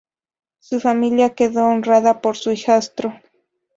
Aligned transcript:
Su 0.57 0.79
familia 0.79 1.35
quedó 1.35 1.65
honrada 1.67 2.21
por 2.21 2.35
su 2.35 2.51
hijastro. 2.51 3.13